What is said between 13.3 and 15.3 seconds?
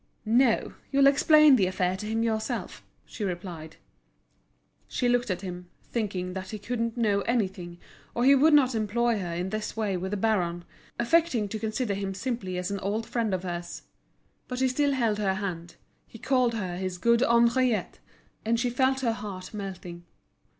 of hers. But he still held